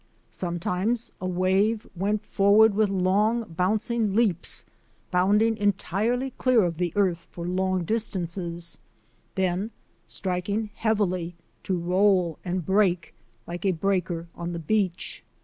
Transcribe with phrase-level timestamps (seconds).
[0.31, 4.65] Sometimes a wave went forward with long, bouncing leaps,
[5.11, 8.79] bounding entirely clear of the earth for long distances,
[9.35, 9.69] then
[10.07, 13.13] striking heavily to roll and break,
[13.45, 15.23] like a breaker on the beach.